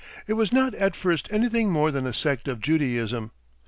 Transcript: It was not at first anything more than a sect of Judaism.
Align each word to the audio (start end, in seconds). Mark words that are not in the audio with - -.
It 0.25 0.33
was 0.33 0.51
not 0.51 0.73
at 0.73 0.95
first 0.95 1.31
anything 1.31 1.71
more 1.71 1.91
than 1.91 2.07
a 2.07 2.11
sect 2.11 2.47
of 2.47 2.59
Judaism. 2.59 3.29